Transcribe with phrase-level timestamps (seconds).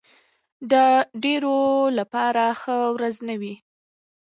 [1.23, 1.57] ډېرو
[1.97, 3.55] لپاره ښه ورځ نه وي.